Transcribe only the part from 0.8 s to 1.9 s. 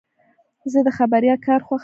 د خبریال کار خوښوم.